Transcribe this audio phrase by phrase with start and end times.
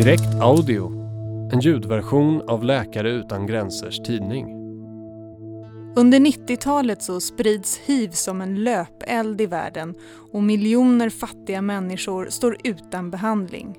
[0.00, 0.92] Direkt Audio,
[1.52, 4.46] en ljudversion av Läkare Utan Gränsers tidning.
[5.96, 9.94] Under 90-talet så sprids hiv som en löpeld i världen
[10.32, 13.76] och miljoner fattiga människor står utan behandling.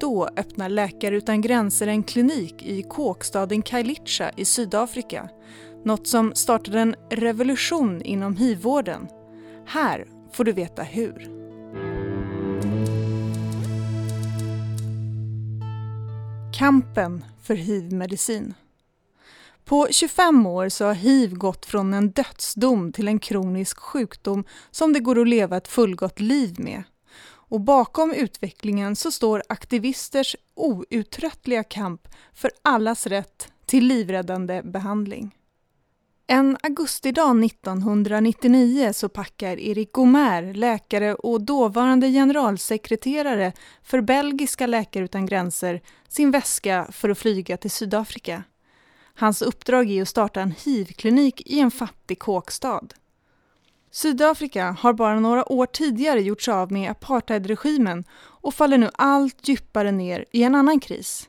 [0.00, 5.28] Då öppnar Läkare Utan Gränser en klinik i kåkstaden Kailicha i Sydafrika.
[5.84, 9.08] Något som startade en revolution inom hiv-vården.
[9.66, 11.41] Här får du veta hur.
[16.54, 18.54] Kampen för hiv-medicin.
[19.64, 24.92] På 25 år så har hiv gått från en dödsdom till en kronisk sjukdom som
[24.92, 26.82] det går att leva ett fullgott liv med.
[27.24, 35.34] Och bakom utvecklingen så står aktivisters outtröttliga kamp för allas rätt till livräddande behandling.
[36.32, 45.26] En augustidag 1999 så packar Erik Gomer, läkare och dåvarande generalsekreterare för belgiska Läkare utan
[45.26, 48.42] gränser, sin väska för att flyga till Sydafrika.
[49.14, 52.88] Hans uppdrag är att starta en hiv-klinik i en fattig kåkstad.
[53.90, 59.48] Sydafrika har bara några år tidigare gjort sig av med apartheidregimen och faller nu allt
[59.48, 61.28] djupare ner i en annan kris.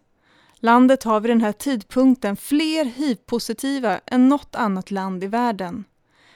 [0.66, 5.84] Landet har vid den här tidpunkten fler hiv-positiva än något annat land i världen.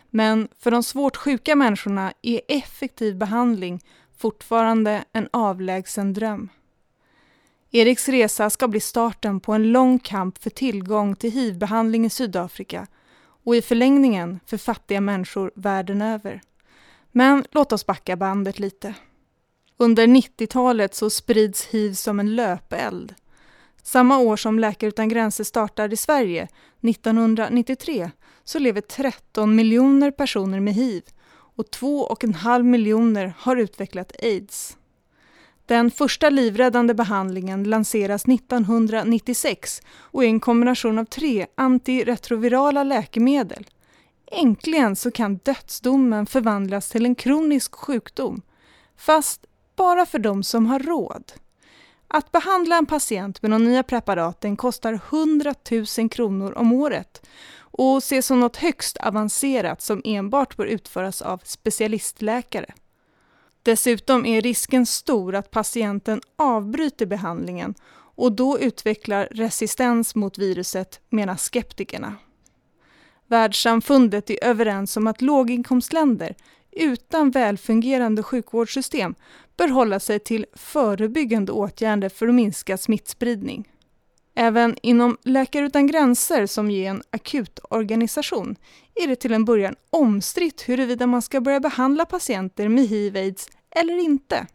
[0.09, 3.83] Men för de svårt sjuka människorna är effektiv behandling
[4.17, 6.49] fortfarande en avlägsen dröm.
[7.71, 12.87] Eriks resa ska bli starten på en lång kamp för tillgång till hiv-behandling i Sydafrika
[13.43, 16.41] och i förlängningen för fattiga människor världen över.
[17.11, 18.93] Men låt oss backa bandet lite.
[19.77, 23.15] Under 90-talet så sprids hiv som en löpeld.
[23.87, 26.47] Samma år som Läkare utan gränser startar i Sverige,
[26.81, 28.11] 1993,
[28.43, 34.77] så lever 13 miljoner personer med hiv och 2,5 miljoner har utvecklat aids.
[35.65, 43.67] Den första livräddande behandlingen lanseras 1996 och är en kombination av tre antiretrovirala läkemedel.
[44.31, 48.41] Äntligen så kan dödsdomen förvandlas till en kronisk sjukdom,
[48.97, 49.45] fast
[49.75, 51.31] bara för de som har råd.
[52.07, 55.53] Att behandla en patient med de nya preparaten kostar 100
[55.97, 57.27] 000 kronor om året
[57.59, 62.73] och ses som något högst avancerat som enbart bör utföras av specialistläkare.
[63.63, 67.75] Dessutom är risken stor att patienten avbryter behandlingen
[68.15, 72.15] och då utvecklar resistens mot viruset, menar skeptikerna.
[73.27, 76.35] Världssamfundet är överens om att låginkomstländer
[76.77, 79.15] utan välfungerande sjukvårdssystem
[79.57, 83.67] bör hålla sig till förebyggande åtgärder för att minska smittspridning.
[84.35, 88.55] Även inom Läkare utan gränser, som är en akutorganisation,
[88.95, 93.97] är det till en början omstritt huruvida man ska börja behandla patienter med hiv-aids eller
[93.97, 94.47] inte.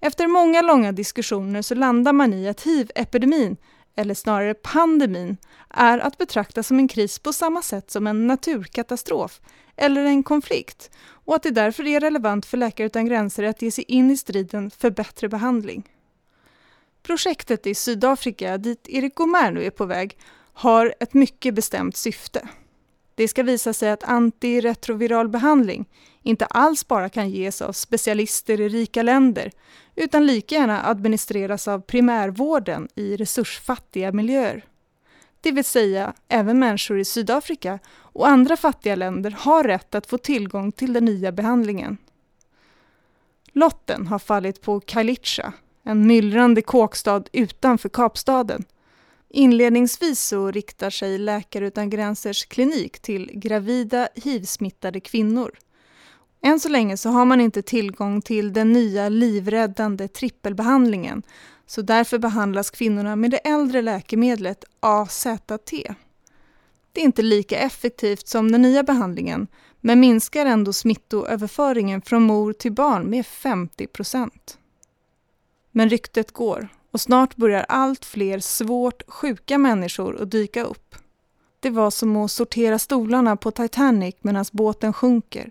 [0.00, 3.56] Efter många långa diskussioner så landar man i att hiv-epidemin,
[3.98, 5.36] eller snarare pandemin,
[5.70, 9.40] är att betrakta som en kris på samma sätt som en naturkatastrof
[9.76, 13.70] eller en konflikt och att det därför är relevant för Läkare utan gränser att ge
[13.70, 15.88] sig in i striden för bättre behandling.
[17.02, 20.18] Projektet i Sydafrika, dit Erik Gomer nu är på väg,
[20.52, 22.48] har ett mycket bestämt syfte.
[23.18, 25.88] Det ska visa sig att antiretroviral behandling
[26.22, 29.50] inte alls bara kan ges av specialister i rika länder,
[29.94, 34.64] utan lika gärna administreras av primärvården i resursfattiga miljöer.
[35.40, 40.18] Det vill säga, även människor i Sydafrika och andra fattiga länder har rätt att få
[40.18, 41.96] tillgång till den nya behandlingen.
[43.52, 45.52] Lotten har fallit på Kailicha,
[45.82, 48.64] en myllrande kåkstad utanför Kapstaden.
[49.30, 55.58] Inledningsvis så riktar sig Läkare utan gränsers klinik till gravida hiv-smittade kvinnor.
[56.42, 61.22] Än så länge så har man inte tillgång till den nya livräddande trippelbehandlingen
[61.66, 65.70] så därför behandlas kvinnorna med det äldre läkemedlet AZT.
[66.92, 69.46] Det är inte lika effektivt som den nya behandlingen
[69.80, 74.58] men minskar ändå smittoöverföringen från mor till barn med 50 procent.
[75.70, 80.94] Men ryktet går och snart börjar allt fler svårt sjuka människor att dyka upp.
[81.60, 85.48] Det var som att sortera stolarna på Titanic medan båten sjunker.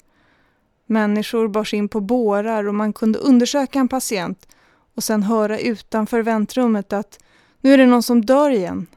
[0.85, 4.47] Människor bars in på bårar och man kunde undersöka en patient
[4.95, 7.19] och sen höra utanför väntrummet att
[7.61, 8.87] nu är det någon som dör igen.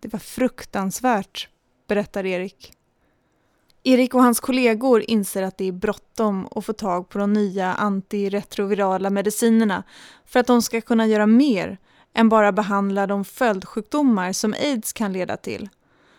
[0.00, 1.48] Det var fruktansvärt,
[1.88, 2.72] berättar Erik.
[3.82, 7.72] Erik och hans kollegor inser att det är bråttom att få tag på de nya
[7.72, 9.82] antiretrovirala medicinerna
[10.26, 11.78] för att de ska kunna göra mer
[12.14, 15.68] än bara behandla de följdsjukdomar som aids kan leda till.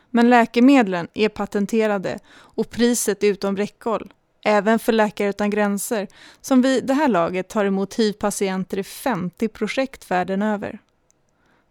[0.10, 4.14] Men läkemedlen är patenterade och priset är utom räckhåll.
[4.44, 6.08] Även för Läkare utan gränser,
[6.42, 10.80] som vid det här laget tar emot hiv-patienter i 50 projekt världen över.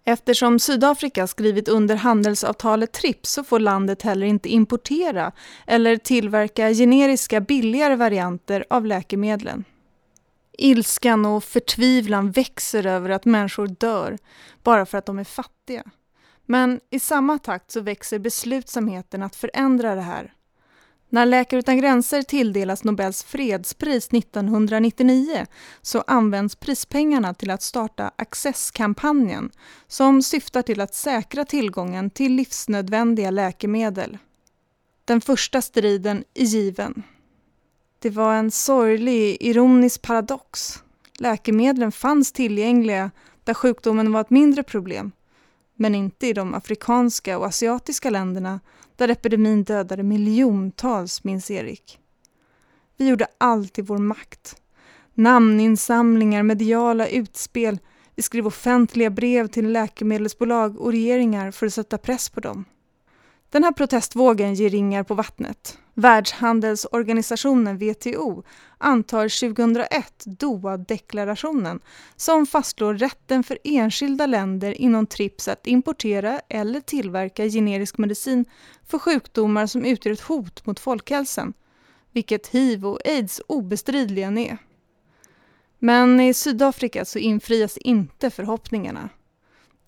[0.04, 5.32] Eftersom Sydafrika skrivit under handelsavtalet TRIPS så får landet heller inte importera
[5.66, 9.64] eller tillverka generiska billigare varianter av läkemedlen.
[10.62, 14.18] Ilskan och förtvivlan växer över att människor dör
[14.62, 15.84] bara för att de är fattiga.
[16.46, 20.34] Men i samma takt så växer beslutsamheten att förändra det här.
[21.08, 25.46] När Läkare utan gränser tilldelas Nobels fredspris 1999
[25.82, 29.50] så används prispengarna till att starta Access-kampanjen
[29.86, 34.18] som syftar till att säkra tillgången till livsnödvändiga läkemedel.
[35.04, 37.02] Den första striden är given.
[38.02, 40.82] Det var en sorglig, ironisk paradox.
[41.18, 43.10] Läkemedlen fanns tillgängliga
[43.44, 45.12] där sjukdomen var ett mindre problem,
[45.74, 48.60] men inte i de afrikanska och asiatiska länderna
[48.96, 51.98] där epidemin dödade miljontals, minns Erik.
[52.96, 54.62] Vi gjorde allt i vår makt.
[55.14, 57.78] Namninsamlingar, mediala utspel,
[58.14, 62.64] vi skrev offentliga brev till läkemedelsbolag och regeringar för att sätta press på dem.
[63.50, 65.78] Den här protestvågen ger ringar på vattnet.
[65.94, 68.42] Världshandelsorganisationen WTO
[68.78, 71.80] antar 2001 Doha-deklarationen
[72.16, 78.44] som fastslår rätten för enskilda länder inom TRIPS att importera eller tillverka generisk medicin
[78.86, 81.52] för sjukdomar som utgör ett hot mot folkhälsan,
[82.12, 84.58] vilket hiv och aids obestridligen är.
[85.78, 89.08] Men i Sydafrika så infrias inte förhoppningarna.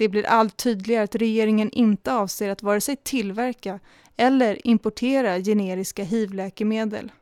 [0.02, 3.81] Det blir allt tydligare att regeringen inte avser att vare sig tillverka
[4.16, 7.12] eller importera generiska hiv-läkemedel.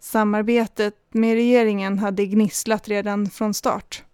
[0.00, 4.04] Samarbetet med regeringen hade gnisslat redan från start.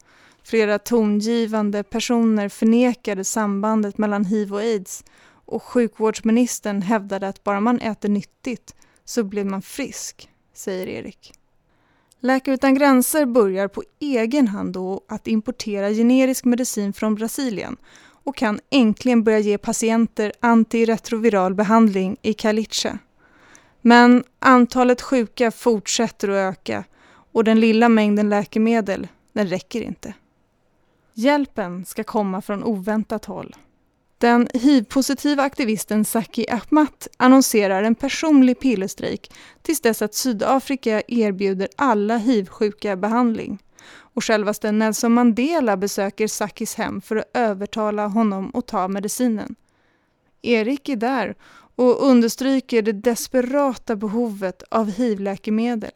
[0.42, 7.80] Flera tongivande personer förnekade sambandet mellan hiv och aids och sjukvårdsministern hävdade att bara man
[7.80, 8.74] äter nyttigt
[9.04, 11.32] så blir man frisk, säger Erik.
[12.20, 17.76] Läkare utan gränser börjar på egen hand då att importera generisk medicin från Brasilien
[18.24, 22.98] och kan äntligen börja ge patienter antiretroviral behandling i Kalicha.
[23.80, 26.84] Men antalet sjuka fortsätter att öka
[27.32, 30.14] och den lilla mängden läkemedel, den räcker inte.
[31.14, 33.56] Hjälpen ska komma från oväntat håll.
[34.18, 39.32] Den hiv-positiva aktivisten Saki Ahmat annonserar en personlig pillerstrejk
[39.62, 43.58] tills dess att Sydafrika erbjuder alla hiv-sjuka behandling.
[43.90, 49.54] Och självaste Nelson Mandela besöker Sakis hem för att övertala honom att ta medicinen.
[50.42, 51.34] Erik är där
[51.76, 55.92] och understryker det desperata behovet av hiv-läkemedel.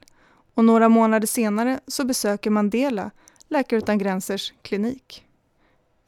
[0.54, 3.10] Och några månader senare så besöker Mandela
[3.48, 5.24] Läkare utan gränsers klinik.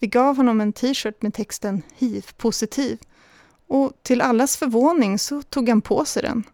[0.05, 2.99] Vi gav honom en t-shirt med texten hiv-positiv
[3.69, 6.45] och till allas förvåning så tog han på sig den.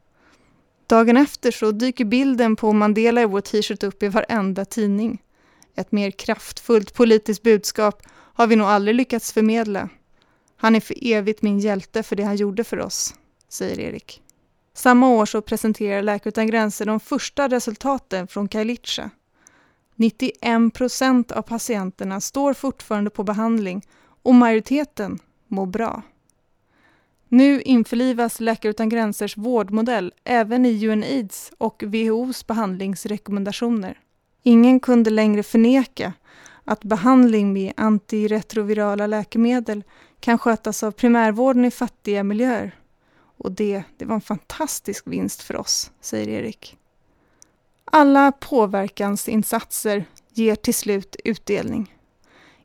[0.87, 5.23] Dagen efter så dyker bilden på Mandela i vår t-shirt upp i varenda tidning.
[5.77, 9.89] Ett mer kraftfullt politiskt budskap har vi nog aldrig lyckats förmedla.
[10.57, 13.15] Han är för evigt min hjälte för det han gjorde för oss,
[13.49, 14.23] säger Erik.
[14.75, 19.11] Samma år så presenterar Läkare utan gränser de första resultaten från Kailicha
[20.01, 23.87] 91 procent av patienterna står fortfarande på behandling
[24.23, 25.19] och majoriteten
[25.49, 26.03] mår bra.
[27.29, 33.99] Nu införlivas Läkare utan gränsers vårdmodell även i UNAIDS och WHOs behandlingsrekommendationer.
[34.43, 36.13] Ingen kunde längre förneka
[36.65, 39.85] att behandling med antiretrovirala läkemedel
[40.21, 42.75] kan skötas av primärvården i fattiga miljöer.
[43.37, 46.80] Och det, det var en fantastisk vinst för oss, säger Erik.
[47.93, 51.95] Alla påverkansinsatser ger till slut utdelning.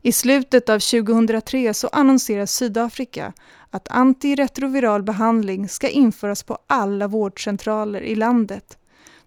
[0.01, 3.34] I slutet av 2003 så annonserar Sydafrika
[3.70, 8.77] att antiretroviral behandling ska införas på alla vårdcentraler i landet.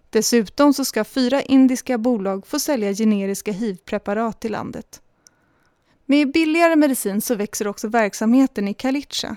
[0.09, 5.01] Dessutom så ska fyra indiska bolag få sälja generiska hiv-preparat i landet.
[6.05, 9.35] Med billigare medicin så växer också verksamheten i Kalicha.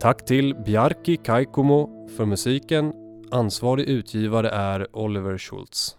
[0.00, 2.92] Tack till Bjarki Kaikomo för musiken.
[3.30, 5.97] Ansvarig utgivare är Oliver Schultz.